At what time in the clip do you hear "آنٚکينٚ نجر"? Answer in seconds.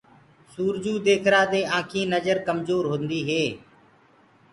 1.77-2.37